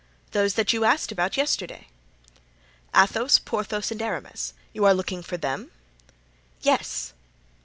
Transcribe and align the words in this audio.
"Those 0.31 0.55
that 0.55 0.73
you 0.73 0.83
asked 0.83 1.11
about 1.11 1.37
yesterday." 1.37 1.87
"Athos, 2.97 3.37
Porthos 3.37 3.91
and 3.91 4.01
Aramis—you 4.01 4.83
are 4.83 4.95
looking 4.95 5.21
for 5.21 5.37
them?" 5.37 5.69
"Yes." 6.61 7.13